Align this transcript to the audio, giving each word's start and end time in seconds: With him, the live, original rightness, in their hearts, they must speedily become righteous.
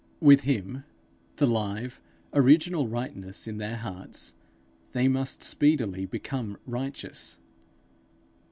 With 0.19 0.41
him, 0.45 0.83
the 1.35 1.45
live, 1.45 2.01
original 2.33 2.87
rightness, 2.87 3.45
in 3.47 3.59
their 3.59 3.75
hearts, 3.77 4.33
they 4.93 5.07
must 5.07 5.43
speedily 5.43 6.07
become 6.07 6.57
righteous. 6.65 7.37